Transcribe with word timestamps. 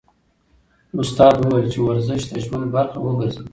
استاد 1.01 1.35
وویل 1.39 1.67
چې 1.73 1.79
ورزش 1.81 2.21
د 2.27 2.31
ژوند 2.45 2.65
برخه 2.75 2.97
وګرځوئ. 3.01 3.47